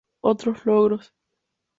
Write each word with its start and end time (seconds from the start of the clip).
Otros 0.21 0.65
Logros 0.65 1.13